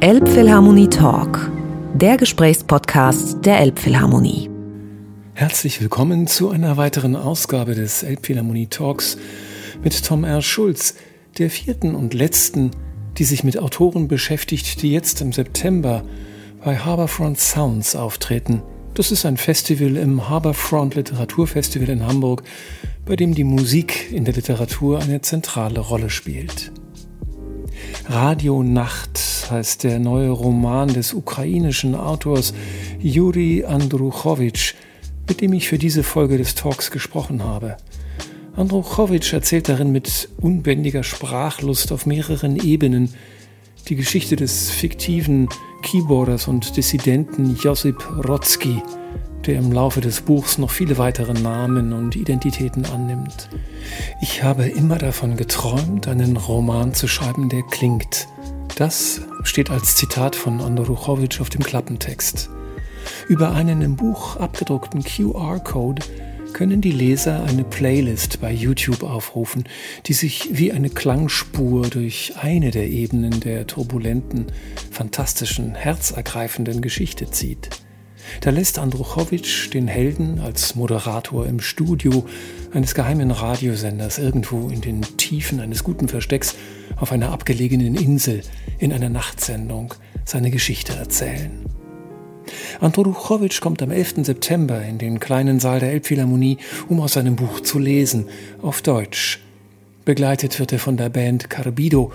[0.00, 1.50] Elbphilharmonie Talk,
[1.94, 4.50] der Gesprächspodcast der Elbphilharmonie.
[5.32, 9.16] Herzlich willkommen zu einer weiteren Ausgabe des Elbphilharmonie Talks
[9.82, 10.42] mit Tom R.
[10.42, 10.96] Schulz,
[11.38, 12.72] der vierten und letzten,
[13.16, 16.02] die sich mit Autoren beschäftigt, die jetzt im September
[16.62, 18.62] bei Harbourfront Sounds auftreten.
[18.94, 22.42] Das ist ein Festival im Harbourfront Literaturfestival in Hamburg,
[23.06, 26.72] bei dem die Musik in der Literatur eine zentrale Rolle spielt.
[28.06, 29.18] Radio Nacht
[29.50, 32.52] heißt der neue Roman des ukrainischen Autors
[33.00, 34.74] Juri Andruchowitsch,
[35.26, 37.78] mit dem ich für diese Folge des Talks gesprochen habe.
[38.56, 43.14] Andruchowitsch erzählt darin mit unbändiger Sprachlust auf mehreren Ebenen
[43.88, 45.48] die Geschichte des fiktiven
[45.82, 48.82] Keyboarders und Dissidenten Josip Rotzki,
[49.46, 53.48] der im Laufe des Buchs noch viele weitere Namen und Identitäten annimmt.
[54.20, 58.26] Ich habe immer davon geträumt, einen Roman zu schreiben, der klingt.
[58.76, 62.50] Das steht als Zitat von Andruchowitsch auf dem Klappentext.
[63.28, 66.02] Über einen im Buch abgedruckten QR-Code
[66.54, 69.64] können die Leser eine Playlist bei YouTube aufrufen,
[70.06, 74.46] die sich wie eine Klangspur durch eine der Ebenen der turbulenten,
[74.90, 77.83] fantastischen, herzergreifenden Geschichte zieht.
[78.40, 82.24] Da lässt Andruchowitsch den Helden als Moderator im Studio
[82.72, 86.54] eines geheimen Radiosenders irgendwo in den Tiefen eines guten Verstecks
[86.96, 88.42] auf einer abgelegenen Insel
[88.78, 89.94] in einer Nachtsendung
[90.24, 91.64] seine Geschichte erzählen.
[92.80, 94.24] Andruchowitsch kommt am 11.
[94.24, 98.26] September in den kleinen Saal der Elbphilharmonie, um aus seinem Buch zu lesen,
[98.62, 99.40] auf Deutsch.
[100.04, 102.12] Begleitet wird er von der Band Carbido,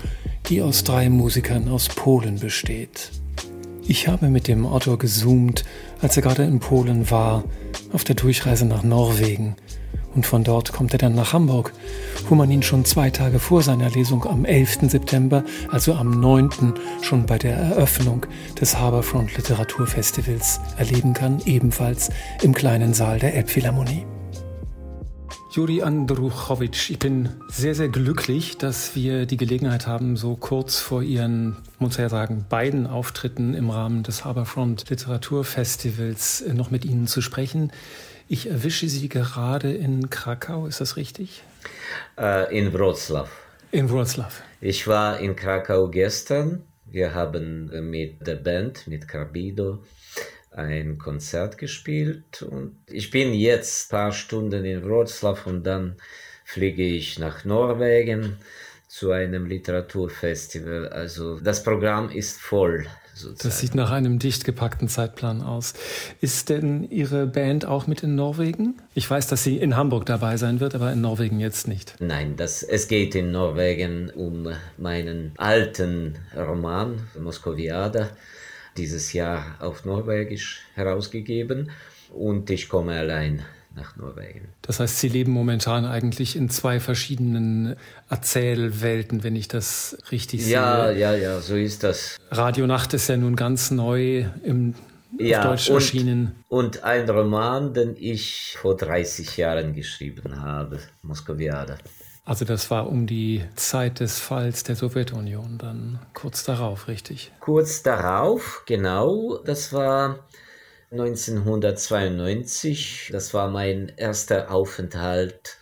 [0.47, 3.11] die aus drei Musikern aus Polen besteht.
[3.87, 5.65] Ich habe mit dem Autor gezoomt,
[6.01, 7.43] als er gerade in Polen war,
[7.93, 9.55] auf der Durchreise nach Norwegen.
[10.15, 11.73] Und von dort kommt er dann nach Hamburg,
[12.27, 14.89] wo man ihn schon zwei Tage vor seiner Lesung am 11.
[14.89, 16.73] September, also am 9.
[17.01, 18.25] schon bei der Eröffnung
[18.59, 22.09] des Harbourfront Literaturfestivals erleben kann, ebenfalls
[22.41, 24.05] im kleinen Saal der Elbphilharmonie.
[25.51, 31.01] Juri Andruchowitsch, ich bin sehr, sehr glücklich, dass wir die Gelegenheit haben, so kurz vor
[31.01, 36.85] Ihren, muss ich ja sagen, beiden Auftritten im Rahmen des Harbourfront Literaturfestivals äh, noch mit
[36.85, 37.71] Ihnen zu sprechen.
[38.27, 41.41] Ich erwische Sie gerade in Krakau, ist das richtig?
[42.15, 43.27] Uh, in Wroclaw.
[43.71, 44.29] In Wroclaw.
[44.61, 46.61] Ich war in Krakau gestern.
[46.85, 49.83] Wir haben mit der Band, mit Carbido,
[50.59, 55.95] ein Konzert gespielt und ich bin jetzt ein paar Stunden in Wroclaw und dann
[56.45, 58.37] fliege ich nach Norwegen
[58.87, 60.89] zu einem Literaturfestival.
[60.89, 62.87] Also das Programm ist voll.
[63.13, 63.49] Sozusagen.
[63.49, 65.73] Das sieht nach einem dicht gepackten Zeitplan aus.
[66.21, 68.81] Ist denn Ihre Band auch mit in Norwegen?
[68.93, 71.95] Ich weiß, dass sie in Hamburg dabei sein wird, aber in Norwegen jetzt nicht.
[71.99, 74.47] Nein, das, es geht in Norwegen um
[74.77, 78.09] meinen alten Roman, Moskoviada
[78.77, 81.71] dieses Jahr auf Norwegisch herausgegeben
[82.13, 84.49] und ich komme allein nach Norwegen.
[84.61, 87.75] Das heißt, Sie leben momentan eigentlich in zwei verschiedenen
[88.09, 90.53] Erzählwelten, wenn ich das richtig sehe.
[90.53, 92.17] Ja, ja, ja, so ist das.
[92.31, 94.73] Radio Nacht ist ja nun ganz neu im
[95.17, 96.35] ja, Deutsch und, erschienen.
[96.47, 101.77] Und ein Roman, den ich vor 30 Jahren geschrieben habe, Moskoviade.
[102.29, 107.31] Also das war um die Zeit des Falls der Sowjetunion, dann kurz darauf, richtig?
[107.39, 109.39] Kurz darauf, genau.
[109.43, 110.27] Das war
[110.91, 113.09] 1992.
[113.11, 115.57] Das war mein erster Aufenthalt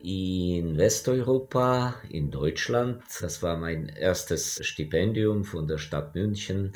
[0.00, 3.02] in Westeuropa, in Deutschland.
[3.20, 6.72] Das war mein erstes Stipendium von der Stadt München.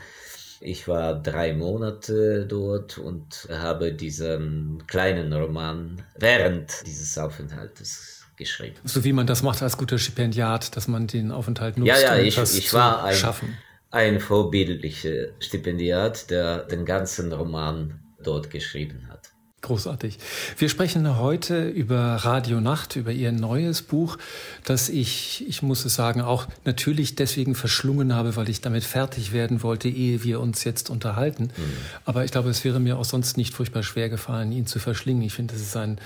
[0.61, 8.77] Ich war drei Monate dort und habe diesen kleinen Roman während dieses Aufenthaltes geschrieben.
[8.85, 12.21] So wie man das macht als guter Stipendiat, dass man den Aufenthalt nutzt, ja, ja,
[12.21, 13.57] um ich, ich war ein, schaffen.
[13.93, 19.31] Ein vorbildlicher Stipendiat, der den ganzen Roman dort geschrieben hat.
[19.63, 20.17] Großartig.
[20.57, 24.17] Wir sprechen heute über Radio Nacht, über Ihr neues Buch,
[24.65, 29.33] das ich, ich muss es sagen, auch natürlich deswegen verschlungen habe, weil ich damit fertig
[29.33, 31.51] werden wollte, ehe wir uns jetzt unterhalten.
[31.55, 31.77] Mhm.
[32.07, 35.23] Aber ich glaube, es wäre mir auch sonst nicht furchtbar schwer gefallen, ihn zu verschlingen.
[35.23, 35.99] Ich finde, es ist ein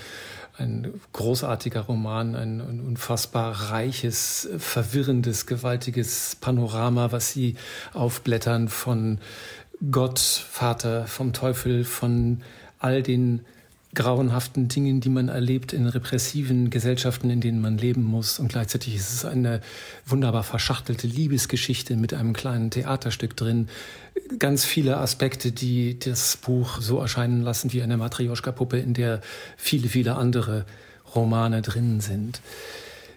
[0.57, 7.55] ein großartiger Roman, ein, ein, unfassbar reiches, verwirrendes, gewaltiges Panorama, was sie
[7.93, 9.19] aufblättern von
[9.91, 12.41] Gott, Vater, vom Teufel, von
[12.79, 13.45] all den
[13.95, 18.37] grauenhaften Dingen, die man erlebt in repressiven Gesellschaften, in denen man leben muss.
[18.37, 19.61] Und gleichzeitig ist es eine
[20.05, 23.69] wunderbar verschachtelte Liebesgeschichte mit einem kleinen Theaterstück drin.
[24.37, 29.21] Ganz viele Aspekte, die das Buch so erscheinen lassen wie eine Matrioschka-Puppe, in der
[29.57, 30.65] viele, viele andere
[31.15, 32.41] Romane drin sind.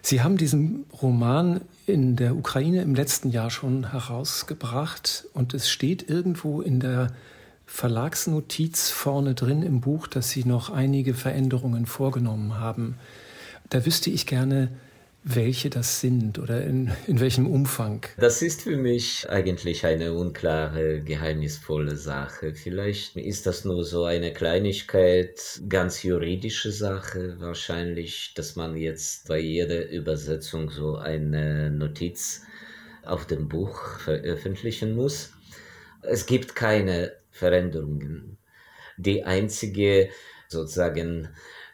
[0.01, 6.09] Sie haben diesen Roman in der Ukraine im letzten Jahr schon herausgebracht und es steht
[6.09, 7.11] irgendwo in der
[7.71, 12.97] Verlagsnotiz vorne drin im Buch, dass Sie noch einige Veränderungen vorgenommen haben.
[13.69, 14.69] Da wüsste ich gerne,
[15.23, 18.05] welche das sind oder in, in welchem Umfang?
[18.17, 22.53] Das ist für mich eigentlich eine unklare, geheimnisvolle Sache.
[22.55, 29.39] Vielleicht ist das nur so eine Kleinigkeit, ganz juridische Sache wahrscheinlich, dass man jetzt bei
[29.39, 32.41] jeder Übersetzung so eine Notiz
[33.05, 35.31] auf dem Buch veröffentlichen muss.
[36.01, 38.37] Es gibt keine Veränderungen.
[38.97, 40.09] Die einzige
[40.49, 41.29] sozusagen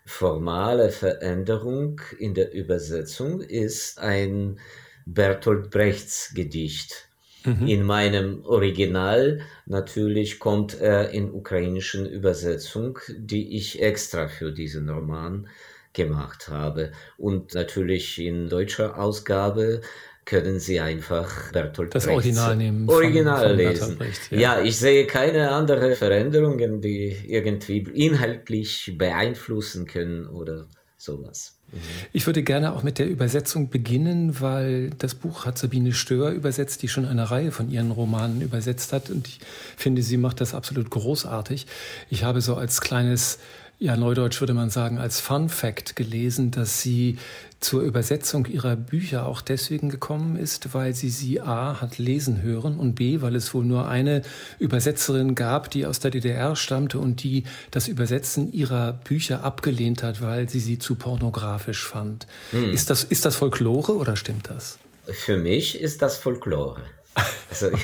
[0.05, 4.59] formale Veränderung in der Übersetzung ist ein
[5.05, 7.09] Bertolt Brechts Gedicht.
[7.43, 7.67] Mhm.
[7.67, 15.47] In meinem Original natürlich kommt er in ukrainischen Übersetzung, die ich extra für diesen Roman
[15.93, 16.91] gemacht habe.
[17.17, 19.81] Und natürlich in deutscher Ausgabe
[20.25, 22.89] können Sie einfach Bertolt das Brechts Original nehmen.
[22.89, 23.97] Original von, von lesen.
[23.97, 24.39] Brecht, ja.
[24.39, 24.61] ja.
[24.61, 30.65] ich sehe keine andere Veränderungen, die irgendwie inhaltlich beeinflussen können oder
[30.97, 31.59] sowas.
[31.71, 31.79] Mhm.
[32.11, 36.81] Ich würde gerne auch mit der Übersetzung beginnen, weil das Buch hat Sabine Stör übersetzt,
[36.81, 39.09] die schon eine Reihe von ihren Romanen übersetzt hat.
[39.09, 39.39] Und ich
[39.77, 41.67] finde, sie macht das absolut großartig.
[42.09, 43.39] Ich habe so als kleines
[43.77, 47.17] ja, neudeutsch würde man sagen, als Fun Fact gelesen, dass sie
[47.59, 52.77] zur Übersetzung ihrer Bücher auch deswegen gekommen ist, weil sie sie A hat lesen hören
[52.77, 54.21] und B, weil es wohl nur eine
[54.59, 60.21] Übersetzerin gab, die aus der DDR stammte und die das Übersetzen ihrer Bücher abgelehnt hat,
[60.21, 62.27] weil sie sie zu pornografisch fand.
[62.51, 62.71] Hm.
[62.71, 64.77] Ist, das, ist das Folklore oder stimmt das?
[65.05, 66.81] Für mich ist das Folklore.
[67.49, 67.71] Also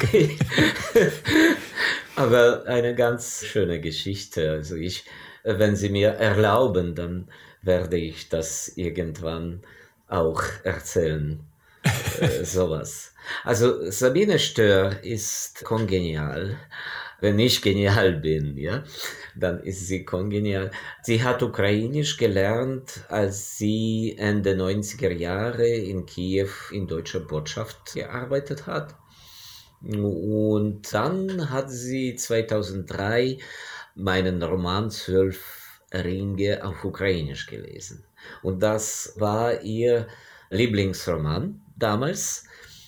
[2.17, 4.51] aber eine ganz schöne Geschichte.
[4.51, 5.05] Also ich
[5.43, 7.27] wenn Sie mir erlauben, dann
[7.61, 9.61] werde ich das irgendwann
[10.07, 11.39] auch erzählen.
[12.19, 13.13] äh, sowas.
[13.43, 16.57] Also Sabine Stör ist kongenial.
[17.19, 18.83] Wenn ich genial bin, ja,
[19.35, 20.71] dann ist sie kongenial.
[21.03, 28.65] Sie hat Ukrainisch gelernt, als sie Ende 90er Jahre in Kiew in deutscher Botschaft gearbeitet
[28.65, 28.95] hat.
[29.83, 33.37] Und dann hat sie 2003
[33.95, 38.05] meinen Roman Zwölf Ringe auf Ukrainisch gelesen.
[38.43, 40.07] Und das war ihr
[40.49, 42.45] Lieblingsroman damals.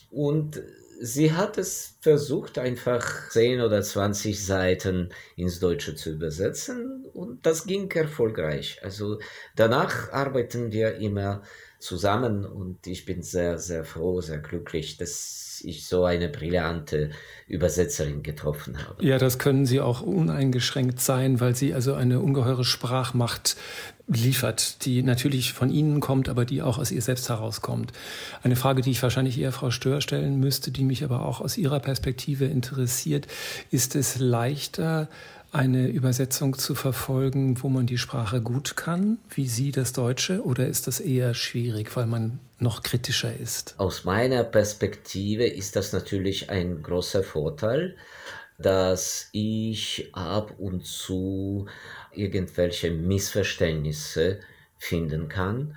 [0.10, 0.62] Und
[1.00, 7.06] sie hat es versucht, einfach 10 oder 20 Seiten ins Deutsche zu übersetzen.
[7.14, 8.80] Und das ging erfolgreich.
[8.84, 9.20] Also
[9.56, 11.42] danach arbeiten wir immer
[11.80, 17.12] zusammen und ich bin sehr, sehr froh, sehr glücklich, dass ich so eine brillante
[17.48, 19.06] Übersetzerin getroffen habe.
[19.06, 23.56] Ja, das können Sie auch uneingeschränkt sein, weil sie also eine ungeheure Sprachmacht
[24.08, 27.94] liefert, die natürlich von Ihnen kommt, aber die auch aus ihr selbst herauskommt.
[28.42, 31.58] Eine Frage, die ich wahrscheinlich eher Frau Stör stellen müsste, die mich aber auch aus
[31.58, 33.28] Ihrer Perspektive interessiert.
[33.72, 35.08] Ist es leichter,
[35.54, 40.68] eine Übersetzung zu verfolgen, wo man die Sprache gut kann, wie Sie das Deutsche, oder
[40.68, 43.76] ist das eher schwierig, weil man noch kritischer ist?
[43.78, 47.96] Aus meiner Perspektive ist das natürlich ein großer Vorteil,
[48.58, 51.68] dass ich ab und zu
[52.12, 54.40] irgendwelche Missverständnisse
[54.78, 55.76] finden kann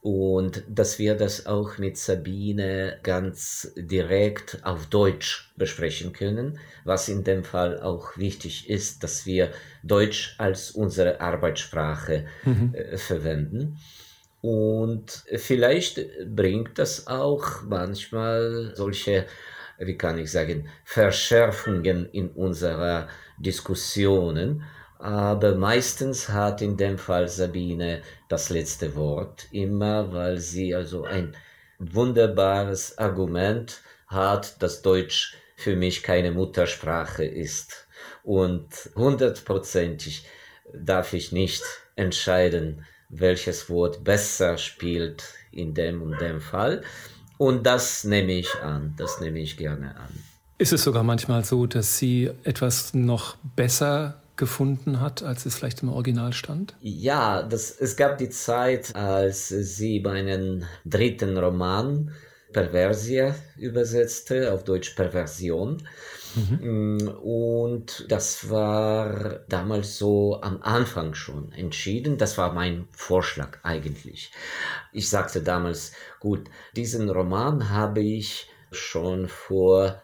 [0.00, 7.24] und dass wir das auch mit Sabine ganz direkt auf Deutsch besprechen können, was in
[7.24, 9.50] dem Fall auch wichtig ist, dass wir
[9.82, 12.74] Deutsch als unsere Arbeitssprache mhm.
[12.74, 13.78] äh, verwenden.
[14.40, 19.26] Und vielleicht bringt das auch manchmal solche,
[19.78, 24.64] wie kann ich sagen, Verschärfungen in unserer Diskussionen,
[24.98, 31.36] aber meistens hat in dem Fall Sabine das letzte Wort immer, weil sie also ein
[31.78, 37.86] wunderbares Argument hat, dass Deutsch für mich keine Muttersprache ist.
[38.24, 40.26] Und hundertprozentig
[40.72, 41.62] darf ich nicht
[41.94, 46.82] entscheiden, welches Wort besser spielt in dem und dem Fall.
[47.38, 50.08] Und das nehme ich an, das nehme ich gerne an.
[50.58, 55.82] Ist es sogar manchmal so, dass Sie etwas noch besser gefunden hat, als es vielleicht
[55.82, 56.74] im Original stand?
[56.80, 62.12] Ja, das, es gab die Zeit, als sie meinen dritten Roman
[62.52, 65.82] Perversia übersetzte, auf Deutsch Perversion.
[66.34, 67.08] Mhm.
[67.22, 72.18] Und das war damals so am Anfang schon entschieden.
[72.18, 74.30] Das war mein Vorschlag eigentlich.
[74.92, 80.02] Ich sagte damals, gut, diesen Roman habe ich schon vor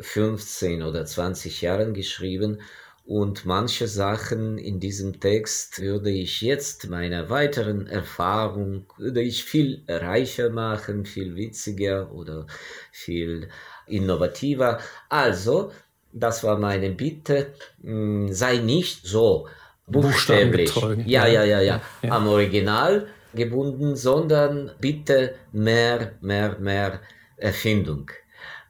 [0.00, 2.60] 15 äh, oder 20 Jahren geschrieben
[3.06, 9.82] Und manche Sachen in diesem Text würde ich jetzt meiner weiteren Erfahrung, würde ich viel
[9.86, 12.46] reicher machen, viel witziger oder
[12.92, 13.50] viel
[13.86, 14.78] innovativer.
[15.10, 15.70] Also,
[16.14, 19.48] das war meine Bitte, hm, sei nicht so
[19.86, 27.00] buchstäblich, ja, ja, ja, ja, ja, am Original gebunden, sondern bitte mehr, mehr, mehr
[27.36, 28.10] Erfindung.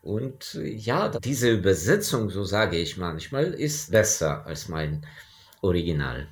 [0.04, 5.06] Und ja, diese Übersetzung, so sage ich manchmal, ist besser als mein
[5.62, 6.28] Original.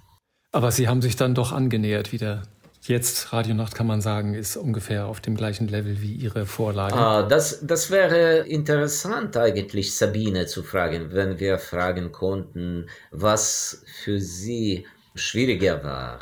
[0.52, 2.42] Aber Sie haben sich dann doch angenähert wieder.
[2.82, 6.94] Jetzt, Radionacht kann man sagen, ist ungefähr auf dem gleichen Level wie Ihre Vorlage.
[6.94, 14.20] Ah, das, das wäre interessant eigentlich, Sabine zu fragen, wenn wir fragen konnten, was für
[14.20, 16.20] Sie schwieriger war.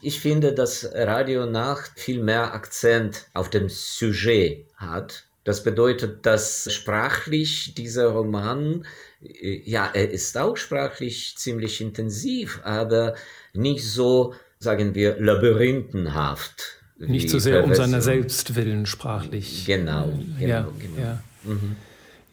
[0.00, 7.74] Ich finde, dass Radionacht viel mehr Akzent auf dem Sujet hat das bedeutet, dass sprachlich
[7.74, 8.86] dieser Roman,
[9.22, 13.14] äh, ja, er ist auch sprachlich ziemlich intensiv, aber
[13.52, 16.80] nicht so, sagen wir, labyrinthenhaft.
[16.98, 19.64] Nicht so sehr um seiner selbst willen sprachlich.
[19.66, 20.98] Genau, genau, ja, genau.
[20.98, 21.22] Ja.
[21.44, 21.76] Mhm.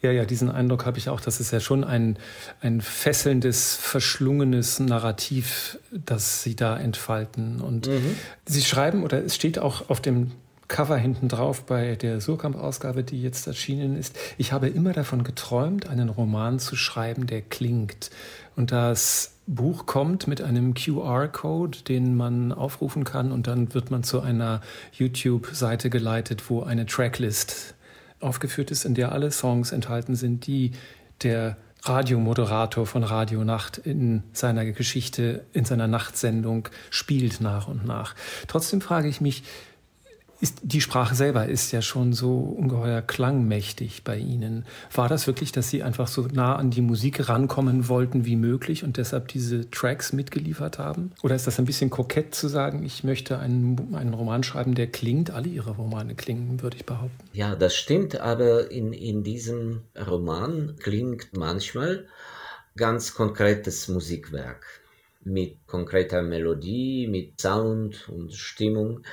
[0.01, 1.21] Ja, ja, diesen Eindruck habe ich auch.
[1.21, 2.17] Das ist ja schon ein,
[2.59, 7.61] ein fesselndes, verschlungenes Narrativ, das Sie da entfalten.
[7.61, 8.15] Und mhm.
[8.47, 10.31] Sie schreiben, oder es steht auch auf dem
[10.71, 14.17] Cover hinten drauf bei der Surkamp-Ausgabe, die jetzt erschienen ist.
[14.37, 18.09] Ich habe immer davon geträumt, einen Roman zu schreiben, der klingt.
[18.55, 24.03] Und das Buch kommt mit einem QR-Code, den man aufrufen kann und dann wird man
[24.03, 24.61] zu einer
[24.93, 27.75] YouTube-Seite geleitet, wo eine Tracklist
[28.21, 30.71] aufgeführt ist, in der alle Songs enthalten sind, die
[31.21, 38.15] der Radiomoderator von Radio Nacht in seiner Geschichte, in seiner Nachtsendung spielt nach und nach.
[38.47, 39.43] Trotzdem frage ich mich,
[40.41, 44.65] ist, die Sprache selber ist ja schon so ungeheuer klangmächtig bei Ihnen.
[44.93, 48.83] War das wirklich, dass Sie einfach so nah an die Musik rankommen wollten wie möglich
[48.83, 51.11] und deshalb diese Tracks mitgeliefert haben?
[51.21, 54.87] Oder ist das ein bisschen kokett zu sagen, ich möchte einen, einen Roman schreiben, der
[54.87, 55.31] klingt?
[55.31, 57.23] Alle Ihre Romane klingen, würde ich behaupten.
[57.33, 62.07] Ja, das stimmt, aber in, in diesem Roman klingt manchmal
[62.75, 64.65] ganz konkretes Musikwerk
[65.23, 69.03] mit konkreter Melodie, mit Sound und Stimmung.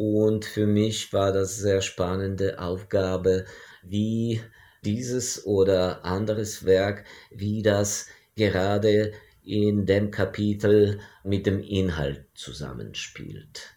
[0.00, 3.44] Und für mich war das sehr spannende Aufgabe,
[3.82, 4.40] wie
[4.82, 9.12] dieses oder anderes Werk, wie das gerade
[9.44, 13.74] in dem Kapitel mit dem Inhalt zusammenspielt.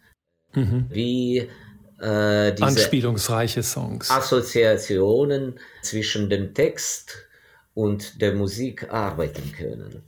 [0.54, 0.86] Mhm.
[0.90, 1.40] Wie
[2.00, 4.10] äh, diese Anspielungsreiche Songs.
[4.10, 7.28] Assoziationen zwischen dem Text
[7.74, 10.04] und der Musik arbeiten können.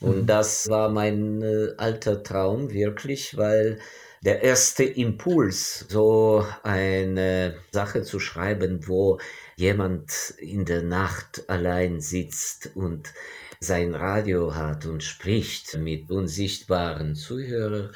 [0.00, 0.26] Und mhm.
[0.26, 3.78] das war mein äh, alter Traum wirklich, weil
[4.22, 9.18] der erste Impuls, so eine Sache zu schreiben, wo
[9.56, 13.12] jemand in der Nacht allein sitzt und
[13.58, 17.90] sein Radio hat und spricht mit unsichtbaren Zuhörern.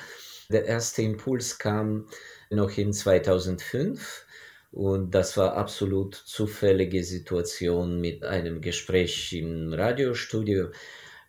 [0.50, 2.08] Der erste Impuls kam
[2.50, 4.26] noch in 2005
[4.72, 10.70] und das war absolut zufällige Situation mit einem Gespräch im Radiostudio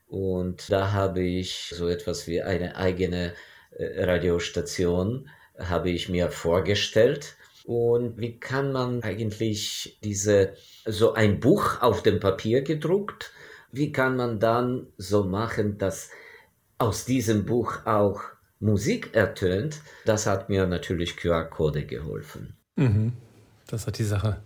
[0.08, 3.36] und da habe ich so etwas wie eine eigene
[3.80, 7.36] Radiostation habe ich mir vorgestellt.
[7.66, 10.54] Und wie kann man eigentlich diese,
[10.86, 13.32] so ein Buch auf dem Papier gedruckt,
[13.72, 16.10] wie kann man dann so machen, dass
[16.78, 18.22] aus diesem Buch auch
[18.60, 19.82] Musik ertönt?
[20.06, 22.56] Das hat mir natürlich QR-Code geholfen.
[22.78, 23.14] Mhm.
[23.68, 24.42] Das hat die Sache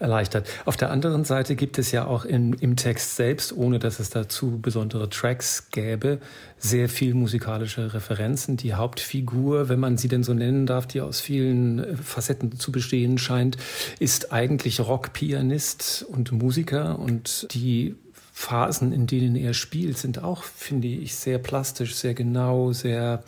[0.00, 0.48] erleichtert.
[0.64, 4.10] Auf der anderen Seite gibt es ja auch im, im Text selbst, ohne dass es
[4.10, 6.18] dazu besondere Tracks gäbe,
[6.58, 8.56] sehr viel musikalische Referenzen.
[8.56, 12.72] Die Hauptfigur, wenn man sie denn so nennen darf, die aus vielen äh, Facetten zu
[12.72, 13.58] bestehen scheint,
[13.98, 17.94] ist eigentlich Rockpianist und Musiker und die
[18.32, 23.22] Phasen, in denen er spielt, sind auch, finde ich, sehr plastisch, sehr genau, sehr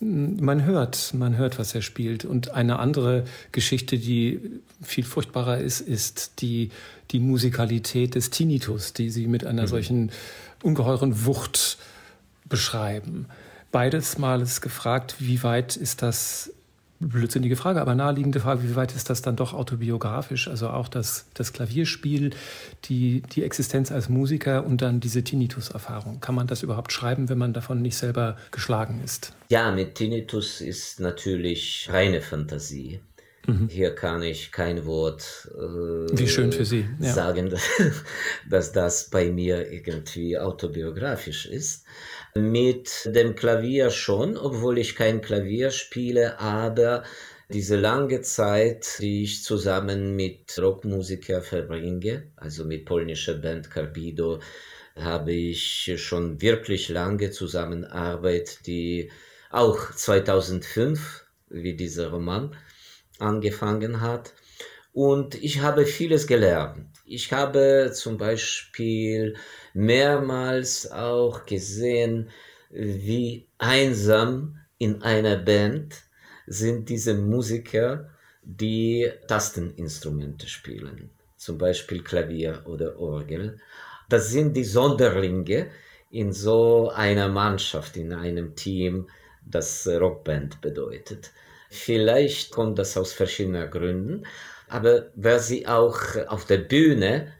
[0.00, 2.24] man hört, man hört, was er spielt.
[2.24, 4.40] Und eine andere Geschichte, die
[4.82, 6.70] viel furchtbarer ist, ist die,
[7.10, 9.68] die Musikalität des Tinnitus, die sie mit einer mhm.
[9.68, 10.12] solchen
[10.62, 11.78] ungeheuren Wucht
[12.48, 13.26] beschreiben.
[13.72, 16.52] Beides Mal ist gefragt, wie weit ist das
[17.00, 20.48] blödsinnige Frage, aber naheliegende Frage, wie weit ist das dann doch autobiografisch?
[20.48, 22.30] Also auch das, das Klavierspiel,
[22.84, 26.20] die, die Existenz als Musiker und dann diese Tinnitus-Erfahrung.
[26.20, 29.32] Kann man das überhaupt schreiben, wenn man davon nicht selber geschlagen ist?
[29.48, 33.00] Ja, mit Tinnitus ist natürlich reine Fantasie.
[33.46, 33.68] Mhm.
[33.68, 36.86] Hier kann ich kein Wort äh, Wie schön für Sie.
[37.00, 37.12] Ja.
[37.12, 37.54] sagen,
[38.50, 41.84] dass das bei mir irgendwie autobiografisch ist.
[42.34, 47.02] Mit dem Klavier schon, obwohl ich kein Klavier spiele, aber
[47.52, 54.38] diese lange Zeit, die ich zusammen mit Rockmusikern verbringe, also mit polnischer Band Carbido,
[54.94, 59.10] habe ich schon wirklich lange Zusammenarbeit, die
[59.50, 62.56] auch 2005, wie dieser Roman,
[63.18, 64.32] angefangen hat.
[64.92, 66.86] Und ich habe vieles gelernt.
[67.04, 69.36] Ich habe zum Beispiel
[69.74, 72.30] mehrmals auch gesehen,
[72.70, 75.94] wie einsam in einer Band
[76.46, 78.10] sind diese Musiker,
[78.42, 83.58] die Tasteninstrumente spielen, zum Beispiel Klavier oder Orgel.
[84.08, 85.70] Das sind die Sonderlinge
[86.10, 89.08] in so einer Mannschaft, in einem Team,
[89.44, 91.30] das Rockband bedeutet.
[91.70, 94.26] Vielleicht kommt das aus verschiedenen Gründen,
[94.68, 97.32] aber wer sie auch auf der Bühne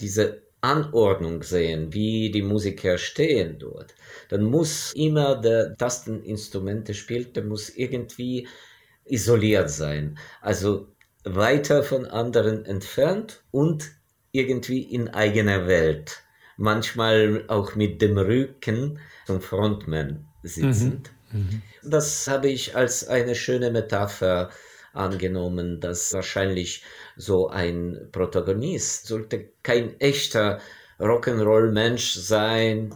[0.00, 3.94] diese Anordnung sehen, wie die Musiker stehen dort,
[4.28, 8.48] dann muss immer der Tasteninstrumente spielt, der muss irgendwie
[9.04, 10.18] isoliert sein.
[10.40, 10.88] Also
[11.24, 13.90] weiter von anderen entfernt und
[14.32, 16.22] irgendwie in eigener Welt.
[16.56, 21.10] Manchmal auch mit dem Rücken zum Frontman sitzend.
[21.32, 21.38] Mhm.
[21.40, 21.62] Mhm.
[21.82, 24.50] Das habe ich als eine schöne Metapher
[24.98, 26.82] angenommen, dass wahrscheinlich
[27.16, 30.60] so ein Protagonist sollte kein echter
[31.00, 32.94] Rock'n'Roll-Mensch sein,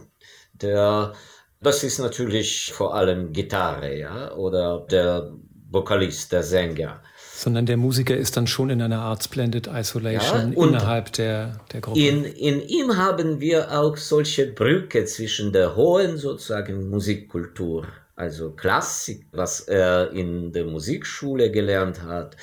[0.53, 1.13] der,
[1.61, 5.31] das ist natürlich vor allem Gitarre, ja, oder der
[5.71, 7.01] Vokalist, der Sänger.
[7.35, 11.81] Sondern der Musiker ist dann schon in einer Art Splendid Isolation ja, innerhalb der, der
[11.81, 11.99] Gruppe.
[11.99, 19.25] In, in ihm haben wir auch solche Brücke zwischen der hohen sozusagen Musikkultur also Klassik,
[19.31, 22.37] was er in der Musikschule gelernt hat.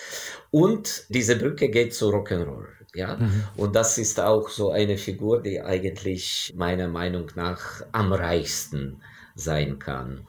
[0.51, 2.67] Und diese Brücke geht zu Rock'n'Roll.
[2.93, 3.45] Ja, mhm.
[3.57, 9.01] und das ist auch so eine Figur, die eigentlich meiner Meinung nach am reichsten
[9.37, 10.27] sein kann.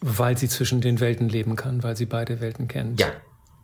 [0.00, 2.98] Weil sie zwischen den Welten leben kann, weil sie beide Welten kennt.
[2.98, 3.12] Ja,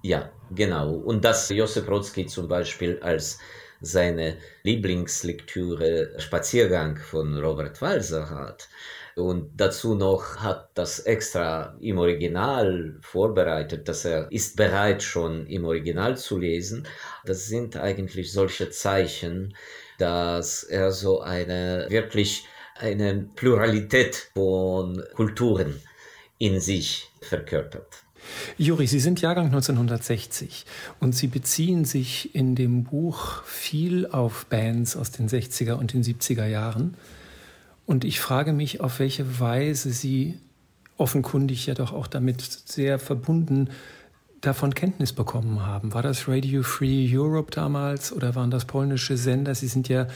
[0.02, 0.92] ja, genau.
[0.92, 3.40] Und dass Josef Brodsky zum Beispiel als
[3.80, 8.68] seine Lieblingslektüre Spaziergang von Robert Walser hat,
[9.18, 15.64] und dazu noch hat das extra im Original vorbereitet, dass er ist bereit schon im
[15.64, 16.86] Original zu lesen.
[17.24, 19.54] Das sind eigentlich solche Zeichen,
[19.98, 22.46] dass er so eine wirklich
[22.76, 25.80] eine Pluralität von Kulturen
[26.38, 28.04] in sich verkörpert.
[28.56, 30.64] Juri, Sie sind Jahrgang 1960
[31.00, 36.02] und Sie beziehen sich in dem Buch viel auf Bands aus den 60er und den
[36.02, 36.96] 70er Jahren.
[37.88, 40.38] Und ich frage mich, auf welche Weise Sie
[40.98, 43.70] offenkundig ja doch auch damit sehr verbunden
[44.42, 45.94] davon Kenntnis bekommen haben.
[45.94, 49.54] War das Radio Free Europe damals oder waren das polnische Sender?
[49.54, 50.06] Sie sind ja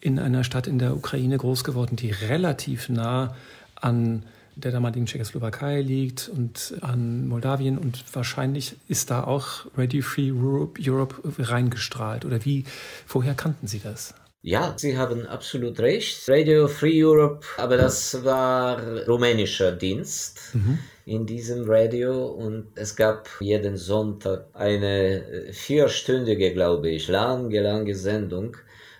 [0.00, 3.36] in einer Stadt in der Ukraine groß geworden, die relativ nah
[3.76, 4.24] an
[4.56, 10.82] der damaligen Tschechoslowakei liegt und an Moldawien und wahrscheinlich ist da auch Radio Free Europe,
[10.84, 12.24] Europe reingestrahlt.
[12.24, 12.64] Oder wie,
[13.06, 14.12] woher kannten Sie das?
[14.44, 16.28] Ja, Sie haben absolut recht.
[16.28, 20.80] Radio Free Europe, aber das war rumänischer Dienst mhm.
[21.06, 27.94] in diesem Radio und es gab jeden Sonntag eine äh, vierstündige, glaube ich, lange, lange
[27.94, 28.56] Sendung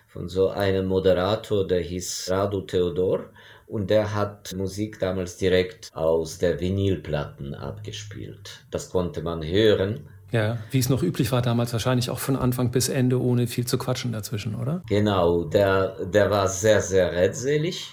[0.07, 3.25] von so einem Moderator, der hieß Radu Theodor
[3.67, 8.61] und der hat Musik damals direkt aus der Vinylplatten abgespielt.
[8.71, 12.71] Das konnte man hören ja, wie es noch üblich war damals, wahrscheinlich auch von Anfang
[12.71, 14.83] bis Ende, ohne viel zu quatschen dazwischen, oder?
[14.89, 17.91] Genau, der, der war sehr, sehr redselig.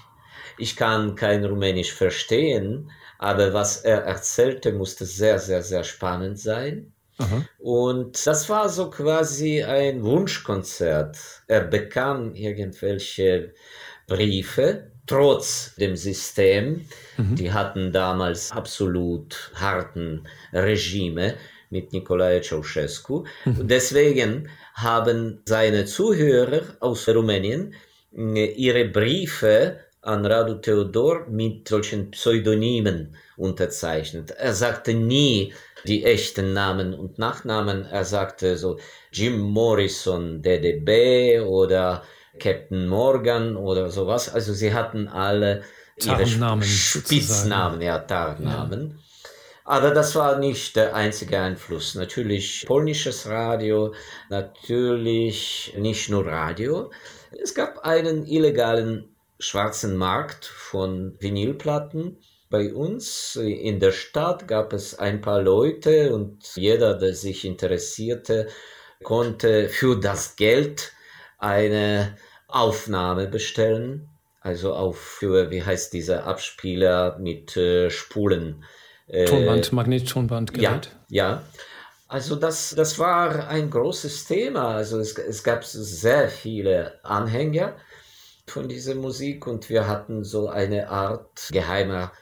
[0.57, 6.94] Ich kann kein Rumänisch verstehen, aber was er erzählte, musste sehr, sehr, sehr spannend sein.
[7.18, 7.44] Aha.
[7.59, 11.18] Und das war so quasi ein Wunschkonzert.
[11.46, 13.53] Er bekam irgendwelche
[14.07, 16.87] Briefe, trotz dem System.
[17.18, 17.35] Mhm.
[17.35, 21.35] Die hatten damals absolut harten Regime
[21.70, 23.24] mit Nicolae Ceausescu.
[23.44, 23.68] Mhm.
[23.68, 27.74] Deswegen haben seine Zuhörer aus Rumänien
[28.16, 34.30] äh, ihre Briefe an Radu Theodor mit solchen Pseudonymen unterzeichnet.
[34.33, 35.52] Er sagte nie
[35.85, 37.85] die echten Namen und Nachnamen.
[37.85, 38.78] Er sagte so
[39.12, 42.02] Jim Morrison, DDB oder
[42.38, 44.33] Captain Morgan oder sowas.
[44.33, 45.62] Also sie hatten alle
[46.02, 46.26] ihre
[46.62, 48.90] Spitznamen, ja, Tarnamen.
[48.90, 49.10] Ja.
[49.70, 51.94] Aber das war nicht der einzige Einfluss.
[51.94, 53.94] Natürlich polnisches Radio,
[54.28, 56.90] natürlich nicht nur Radio.
[57.40, 62.18] Es gab einen illegalen schwarzen Markt von Vinylplatten.
[62.48, 68.48] Bei uns in der Stadt gab es ein paar Leute und jeder, der sich interessierte,
[69.04, 70.90] konnte für das Geld
[71.38, 72.16] eine
[72.48, 74.09] Aufnahme bestellen.
[74.40, 78.64] Also auch für, wie heißt dieser Abspieler mit äh, Spulen
[79.27, 80.90] Tonband, Magnettonbandgerät.
[81.09, 81.42] Ja, ja.
[82.09, 84.75] Also das, das war ein großes Thema.
[84.75, 87.77] Also es, es gab sehr viele Anhänger
[88.46, 92.12] von dieser Musik und wir hatten so eine Art geheimer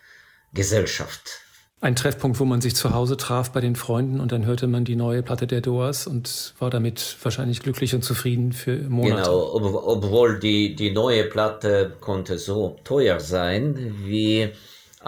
[0.53, 1.41] Gesellschaft.
[1.81, 4.85] Ein Treffpunkt, wo man sich zu Hause traf bei den Freunden und dann hörte man
[4.85, 9.23] die neue Platte der Doors und war damit wahrscheinlich glücklich und zufrieden für Monate.
[9.23, 14.51] Genau, ob, obwohl die, die neue Platte konnte so teuer sein wie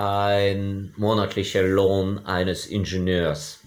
[0.00, 3.60] ein monatlicher Lohn eines Ingenieurs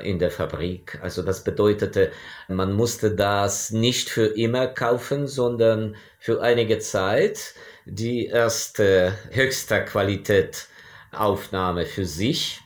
[0.00, 1.00] in der Fabrik.
[1.02, 2.12] Also das bedeutete,
[2.46, 10.68] man musste das nicht für immer kaufen, sondern für einige Zeit die erste höchster Qualität
[11.10, 12.60] Aufnahme für sich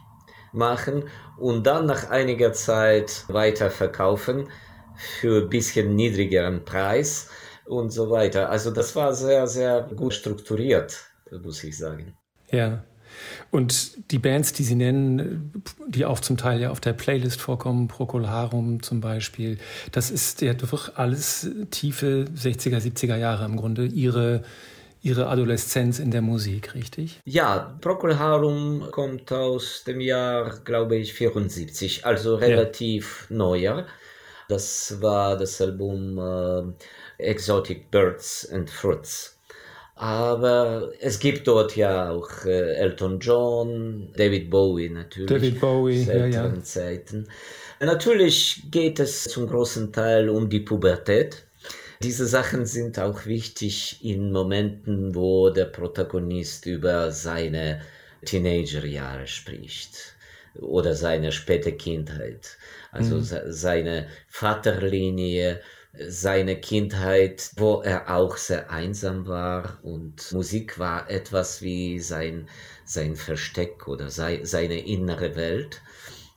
[0.53, 4.51] machen und dann nach einiger Zeit weiter verkaufen
[4.97, 7.31] für ein bisschen niedrigeren Preis
[7.65, 8.51] und so weiter.
[8.51, 12.19] Also das war sehr, sehr gut strukturiert, muss ich sagen.
[12.51, 12.85] Ja.
[13.51, 15.53] Und die Bands, die Sie nennen,
[15.87, 19.59] die auch zum Teil ja auf der Playlist vorkommen, Procolarum zum Beispiel,
[19.93, 23.87] das ist ja doch alles tiefe 60er, 70er Jahre im Grunde.
[23.87, 24.43] Ihre,
[25.03, 27.21] Ihre Adoleszenz in der Musik, richtig?
[27.25, 33.37] Ja, Procolarum kommt aus dem Jahr, glaube ich, 74, also relativ ja.
[33.37, 33.87] neuer.
[34.49, 39.34] Das war das Album äh, Exotic Birds and Fruits.
[39.97, 45.31] Aber es gibt dort ja auch äh, Elton John, David Bowie natürlich.
[45.31, 46.63] David Bowie, ja, ja.
[46.63, 47.29] Zeiten.
[47.81, 51.45] Natürlich geht es zum großen Teil um die Pubertät.
[52.03, 57.81] Diese Sachen sind auch wichtig in Momenten, wo der Protagonist über seine
[58.25, 60.15] Teenagerjahre spricht
[60.55, 62.57] oder seine späte Kindheit,
[62.91, 63.53] also mhm.
[63.53, 65.61] seine Vaterlinie
[66.09, 72.49] seine Kindheit, wo er auch sehr einsam war und Musik war etwas wie sein,
[72.85, 75.81] sein Versteck oder sei, seine innere Welt.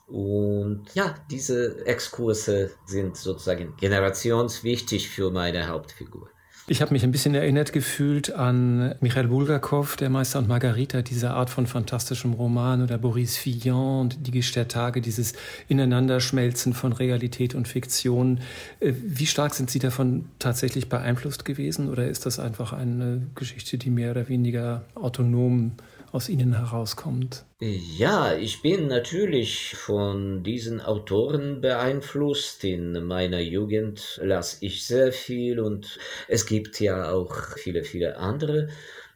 [0.08, 6.30] Und ja, diese Exkurse sind sozusagen generationswichtig für meine Hauptfigur.
[6.70, 11.32] Ich habe mich ein bisschen erinnert gefühlt an Michael Bulgakov, der Meister und Margarita, diese
[11.32, 15.32] Art von fantastischem Roman oder Boris Vian und die Gestärtage, dieses
[15.70, 18.42] Ineinanderschmelzen von Realität und Fiktion.
[18.82, 23.78] Äh, wie stark sind Sie davon tatsächlich beeinflusst gewesen oder ist das einfach eine Geschichte,
[23.78, 25.72] die mehr oder weniger autonom
[26.12, 27.46] aus ihnen herauskommt.
[27.60, 32.64] Ja, ich bin natürlich von diesen Autoren beeinflusst.
[32.64, 38.70] In meiner Jugend las ich sehr viel und es gibt ja auch viele, viele andere,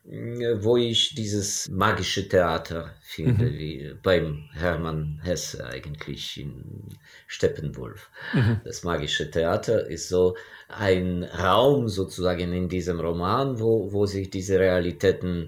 [0.04, 3.58] wo ich dieses magische Theater finde, mhm.
[3.60, 6.90] wie beim Hermann Hesse eigentlich in
[7.28, 8.10] Steppenwolf.
[8.34, 8.62] Mhm.
[8.64, 10.36] Das magische Theater ist so
[10.68, 15.48] ein Raum sozusagen in diesem Roman, wo, wo sich diese Realitäten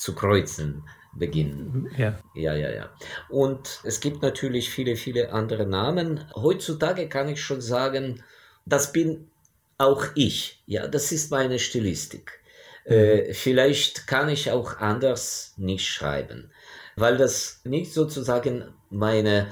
[0.00, 0.82] zu kreuzen
[1.12, 1.90] beginnen.
[1.98, 2.18] Ja.
[2.34, 2.90] ja, ja, ja.
[3.28, 6.24] Und es gibt natürlich viele, viele andere Namen.
[6.34, 8.22] Heutzutage kann ich schon sagen,
[8.64, 9.30] das bin
[9.76, 10.62] auch ich.
[10.64, 12.40] Ja, das ist meine Stilistik.
[12.86, 12.92] Mhm.
[12.92, 16.50] Äh, vielleicht kann ich auch anders nicht schreiben,
[16.96, 19.48] weil das nicht sozusagen meine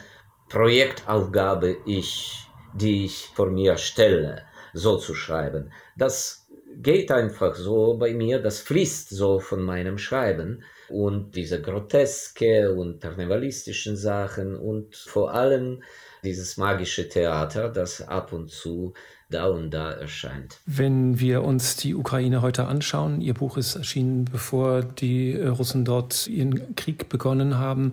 [0.49, 5.73] Projektaufgabe ist, die ich vor mir stelle, so zu schreiben.
[5.97, 6.49] Das
[6.83, 13.01] geht einfach so bei mir, das fließt so von meinem Schreiben und diese groteske und
[13.01, 15.83] karnevalistischen Sachen und vor allem
[16.25, 18.95] dieses magische Theater, das ab und zu
[19.31, 20.61] da und da erscheint.
[20.65, 26.27] Wenn wir uns die Ukraine heute anschauen, Ihr Buch ist erschienen, bevor die Russen dort
[26.27, 27.93] ihren Krieg begonnen haben.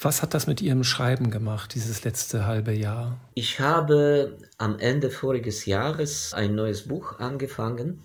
[0.00, 3.18] Was hat das mit Ihrem Schreiben gemacht, dieses letzte halbe Jahr?
[3.34, 8.02] Ich habe am Ende voriges Jahres ein neues Buch angefangen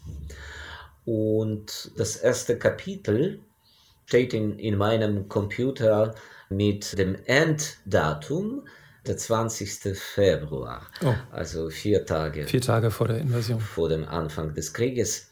[1.06, 3.40] und das erste Kapitel
[4.06, 6.16] steht in, in meinem Computer
[6.50, 8.68] mit dem Enddatum
[9.06, 9.98] der 20.
[9.98, 10.88] Februar.
[11.04, 11.14] Oh.
[11.32, 12.46] Also vier Tage.
[12.46, 13.60] Vier Tage vor der Invasion.
[13.60, 15.32] Vor dem Anfang des Krieges.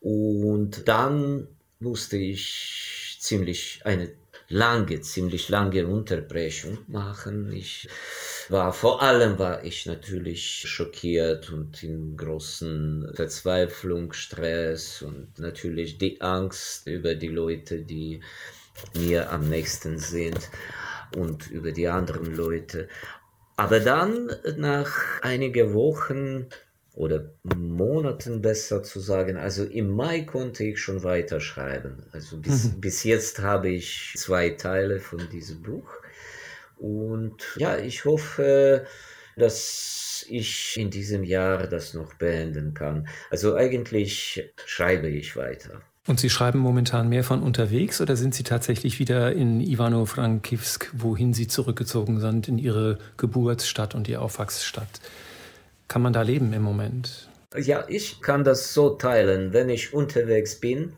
[0.00, 1.48] Und dann
[1.80, 4.10] musste ich ziemlich eine
[4.48, 7.52] lange, ziemlich lange Unterbrechung machen.
[7.52, 7.88] Ich
[8.48, 16.20] war, vor allem war ich natürlich schockiert und in großen Verzweiflung, Stress und natürlich die
[16.20, 18.20] Angst über die Leute, die
[18.94, 20.50] mir am nächsten sind
[21.16, 22.88] und über die anderen Leute.
[23.56, 26.48] Aber dann nach einigen Wochen
[26.94, 29.36] oder Monaten besser zu sagen.
[29.36, 32.04] Also im Mai konnte ich schon weiterschreiben.
[32.12, 32.80] Also bis, mhm.
[32.80, 35.90] bis jetzt habe ich zwei Teile von diesem Buch.
[36.76, 38.86] Und ja, ich hoffe,
[39.36, 43.08] dass ich in diesem Jahr das noch beenden kann.
[43.30, 45.82] Also eigentlich schreibe ich weiter.
[46.06, 51.32] Und Sie schreiben momentan mehr von unterwegs oder sind Sie tatsächlich wieder in Ivano-Frankivsk, wohin
[51.32, 55.00] Sie zurückgezogen sind, in Ihre Geburtsstadt und Ihre Aufwachsstadt?
[55.88, 57.28] Kann man da leben im Moment?
[57.56, 59.52] Ja, ich kann das so teilen.
[59.52, 60.92] Wenn ich unterwegs bin,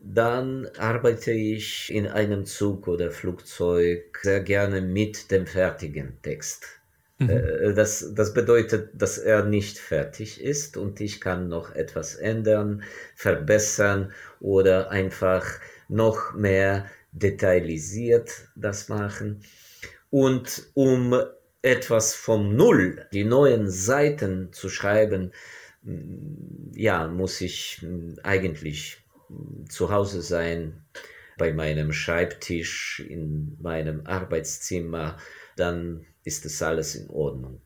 [0.00, 6.66] dann arbeite ich in einem Zug oder Flugzeug sehr gerne mit dem fertigen Text.
[7.18, 7.30] Mhm.
[7.30, 12.82] Äh, das, das bedeutet, dass er nicht fertig ist und ich kann noch etwas ändern,
[13.14, 15.46] verbessern oder einfach
[15.88, 19.42] noch mehr detailisiert das machen.
[20.10, 21.14] Und um
[21.62, 25.32] etwas vom Null, die neuen Seiten zu schreiben,
[26.74, 27.84] ja, muss ich
[28.22, 28.98] eigentlich
[29.68, 30.84] zu Hause sein,
[31.38, 35.16] bei meinem Schreibtisch, in meinem Arbeitszimmer,
[35.56, 37.60] dann ist es alles in Ordnung.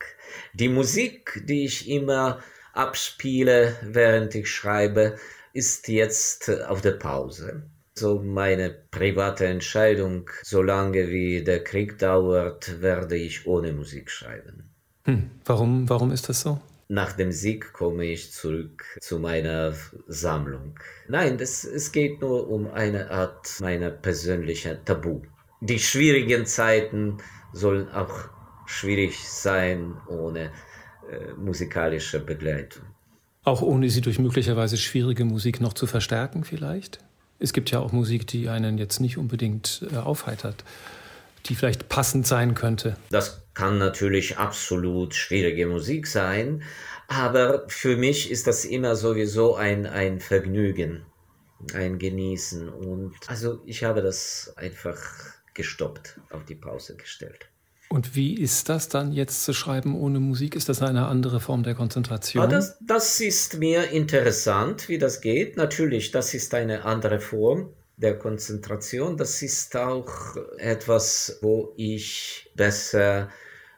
[0.54, 5.16] Die Musik, die ich immer abspiele, während ich schreibe,
[5.52, 7.64] ist jetzt auf der Pause.
[7.98, 14.70] So meine private Entscheidung, solange wie der Krieg dauert, werde ich ohne Musik schreiben.
[15.04, 15.30] Hm.
[15.46, 16.60] Warum, warum ist das so?
[16.88, 19.72] Nach dem Sieg komme ich zurück zu meiner
[20.06, 20.78] Sammlung.
[21.08, 25.22] Nein, das, es geht nur um eine Art meiner persönlichen Tabu.
[25.62, 27.16] Die schwierigen Zeiten
[27.54, 28.28] sollen auch
[28.66, 30.52] schwierig sein ohne
[31.10, 32.84] äh, musikalische Begleitung.
[33.42, 37.05] Auch ohne sie durch möglicherweise schwierige Musik noch zu verstärken vielleicht?
[37.38, 40.64] Es gibt ja auch Musik, die einen jetzt nicht unbedingt äh, aufheitert,
[41.46, 42.96] die vielleicht passend sein könnte.
[43.10, 46.62] Das kann natürlich absolut schwierige Musik sein,
[47.08, 51.04] aber für mich ist das immer sowieso ein, ein Vergnügen,
[51.72, 52.68] ein Genießen.
[52.68, 54.98] Und also ich habe das einfach
[55.54, 57.48] gestoppt, auf die Pause gestellt.
[57.88, 60.56] Und wie ist das dann jetzt zu schreiben ohne Musik?
[60.56, 62.44] Ist das eine andere Form der Konzentration?
[62.44, 65.56] Ah, das, das ist mir interessant, wie das geht.
[65.56, 69.16] Natürlich, das ist eine andere Form der Konzentration.
[69.16, 73.30] Das ist auch etwas, wo ich besser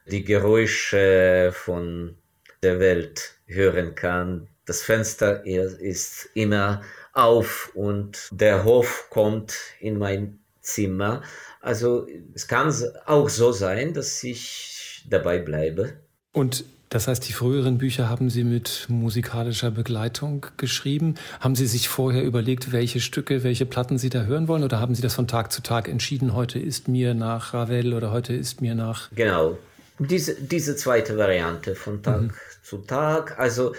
[0.06, 2.16] die Geräusche von
[2.62, 4.48] der Welt hören kann.
[4.64, 11.22] Das Fenster ist immer auf und der Hof kommt in mein Zimmer.
[11.60, 12.72] Also es kann
[13.06, 15.94] auch so sein, dass ich dabei bleibe.
[16.32, 21.16] Und das heißt, die früheren Bücher haben Sie mit musikalischer Begleitung geschrieben.
[21.40, 24.64] Haben Sie sich vorher überlegt, welche Stücke, welche Platten Sie da hören wollen?
[24.64, 26.34] Oder haben Sie das von Tag zu Tag entschieden?
[26.34, 29.10] Heute ist mir nach Ravel oder heute ist mir nach.
[29.14, 29.58] Genau.
[29.98, 32.32] Diese, diese zweite Variante von Tag mhm.
[32.62, 33.38] zu Tag.
[33.38, 33.74] Also,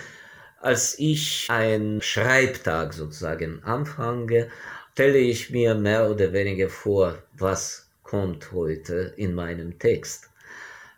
[0.61, 4.49] als ich einen Schreibtag sozusagen anfange,
[4.99, 10.29] stelle ich mir mehr oder weniger vor, was kommt heute in meinem Text.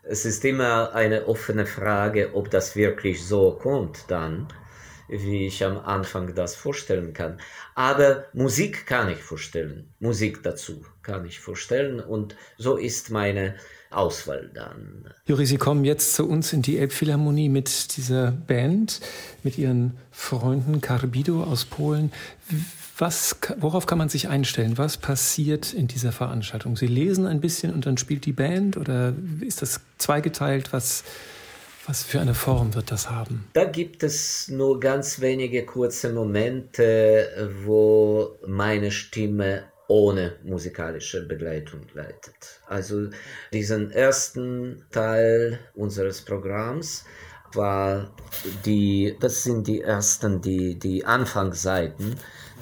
[0.01, 4.47] Es ist immer eine offene Frage, ob das wirklich so kommt dann,
[5.07, 7.39] wie ich am Anfang das vorstellen kann.
[7.75, 13.53] Aber Musik kann ich vorstellen, Musik dazu kann ich vorstellen und so ist meine
[13.91, 15.13] Auswahl dann.
[15.27, 18.99] Juri, Sie kommen jetzt zu uns in die Elbphilharmonie mit dieser Band,
[19.43, 22.11] mit Ihren Freunden Carbido aus Polen.
[23.01, 24.77] Was, worauf kann man sich einstellen?
[24.77, 26.77] Was passiert in dieser Veranstaltung?
[26.77, 30.71] Sie lesen ein bisschen und dann spielt die Band oder ist das zweigeteilt?
[30.71, 31.03] Was,
[31.87, 33.47] was für eine Form wird das haben?
[33.53, 42.61] Da gibt es nur ganz wenige kurze Momente, wo meine Stimme ohne musikalische Begleitung leitet.
[42.67, 43.09] Also
[43.51, 47.05] diesen ersten Teil unseres Programms
[47.55, 48.11] war
[48.63, 52.15] die, das sind die ersten, die, die Anfangsseiten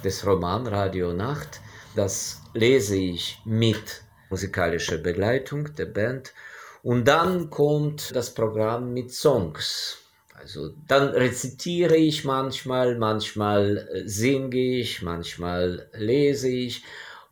[0.03, 1.61] des Roman Radio Nacht.
[1.95, 6.33] Das lese ich mit musikalischer Begleitung der Band.
[6.83, 9.97] Und dann kommt das Programm mit Songs.
[10.33, 16.83] Also dann rezitiere ich manchmal, manchmal äh, singe ich, manchmal lese ich.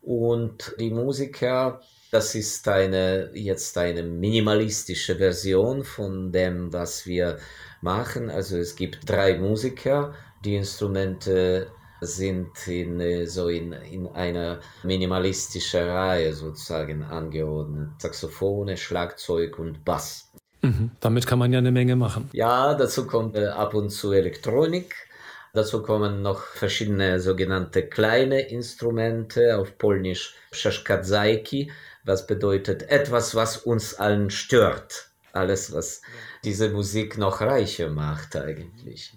[0.02, 7.38] Und die Musiker, das ist eine, jetzt eine minimalistische Version von dem, was wir
[7.80, 8.30] machen.
[8.30, 15.88] Also es gibt drei Musiker, die Instrumente sind in, äh, so in, in einer minimalistischen
[15.88, 17.90] Reihe sozusagen angeordnet.
[17.98, 20.30] Saxophone, Schlagzeug und Bass.
[20.62, 20.90] Mhm.
[21.00, 22.28] Damit kann man ja eine Menge machen.
[22.32, 24.94] Ja, dazu kommt äh, ab und zu Elektronik.
[25.54, 31.72] Dazu kommen noch verschiedene sogenannte kleine Instrumente, auf Polnisch Przeszkadzajki,
[32.04, 35.10] was bedeutet etwas, was uns allen stört.
[35.32, 36.02] Alles, was
[36.44, 39.14] diese Musik noch reicher macht eigentlich.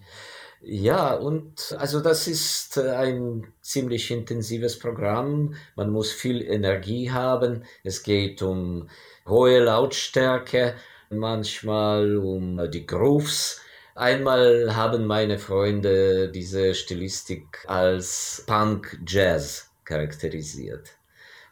[0.63, 5.55] Ja, und also das ist äh, ein ziemlich intensives Programm.
[5.75, 7.63] Man muss viel Energie haben.
[7.83, 8.89] Es geht um
[9.27, 10.75] hohe Lautstärke,
[11.09, 13.61] manchmal um die Grooves,
[13.95, 20.89] Einmal haben meine Freunde diese Stilistik als Punk Jazz charakterisiert.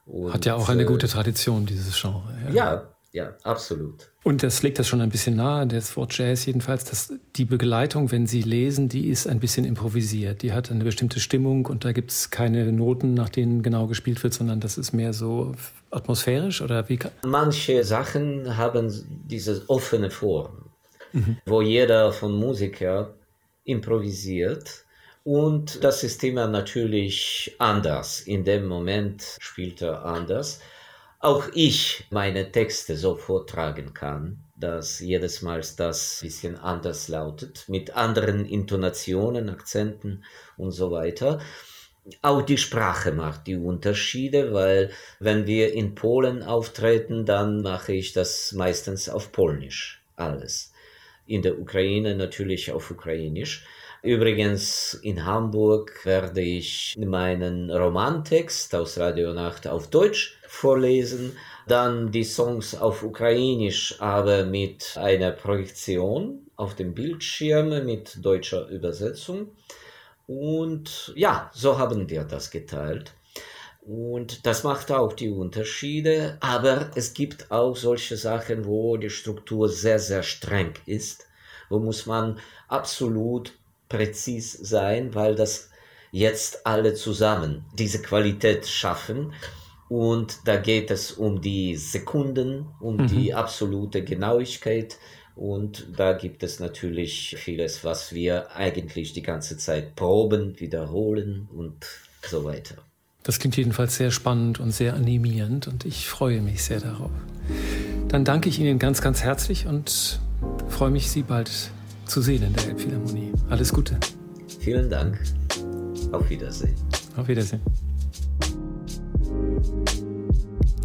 [0.06, 2.36] Und, Hat ja auch eine gute Tradition, dieses Genre.
[2.48, 4.12] Ja, ja, ja absolut.
[4.24, 8.12] Und das legt das schon ein bisschen nahe, das Wort Jazz jedenfalls, dass die Begleitung,
[8.12, 10.41] wenn Sie lesen, die ist ein bisschen improvisiert.
[10.41, 14.22] Die hat eine bestimmte Stimmung und da gibt es keine Noten, nach denen genau gespielt
[14.24, 15.54] wird, sondern das ist mehr so
[15.91, 17.00] atmosphärisch oder wie?
[17.26, 18.91] Manche Sachen haben
[19.26, 20.65] diese offene Form,
[21.13, 21.38] mhm.
[21.45, 23.13] wo jeder von Musiker
[23.63, 24.84] improvisiert
[25.24, 28.22] und das System natürlich anders.
[28.22, 30.60] In dem Moment spielt er anders
[31.20, 37.96] auch ich meine Texte so vortragen kann, dass jedes Mal das bisschen anders lautet, mit
[37.96, 40.24] anderen Intonationen, Akzenten
[40.58, 41.42] und so weiter.
[42.22, 48.14] Auch die Sprache macht die Unterschiede, weil wenn wir in Polen auftreten, dann mache ich
[48.14, 50.74] das meistens auf Polnisch alles.
[51.28, 53.66] In der Ukraine natürlich auf Ukrainisch.
[54.02, 62.24] Übrigens in Hamburg werde ich meinen Romantext aus Radio Nacht auf Deutsch vorlesen, dann die
[62.24, 69.52] Songs auf Ukrainisch, aber mit einer Projektion auf dem Bildschirm mit deutscher Übersetzung.
[70.26, 73.14] Und ja, so haben wir das geteilt.
[73.82, 76.38] Und das macht auch die Unterschiede.
[76.40, 81.28] Aber es gibt auch solche Sachen, wo die Struktur sehr, sehr streng ist.
[81.70, 83.54] Wo muss man absolut
[83.88, 85.70] präzis sein, weil das
[86.12, 89.34] jetzt alle zusammen diese Qualität schaffen.
[89.89, 93.08] Und da geht es um die Sekunden, um mhm.
[93.08, 94.97] die absolute Genauigkeit.
[95.36, 101.86] Und da gibt es natürlich vieles, was wir eigentlich die ganze Zeit proben, wiederholen und
[102.21, 102.75] so weiter.
[103.23, 107.12] Das klingt jedenfalls sehr spannend und sehr animierend und ich freue mich sehr darauf.
[108.08, 110.19] Dann danke ich Ihnen ganz, ganz herzlich und
[110.67, 111.52] freue mich, Sie bald
[112.06, 113.32] zu sehen in der Elbphilharmonie.
[113.49, 113.97] Alles Gute.
[114.60, 115.19] Vielen Dank.
[116.12, 116.75] Auf Wiedersehen.
[117.15, 117.62] Auf Wiedersehen.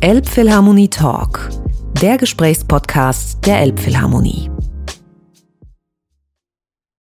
[0.01, 1.51] Elbphilharmonie Talk,
[2.01, 4.54] der Gesprächspodcast der Elbphilharmonie.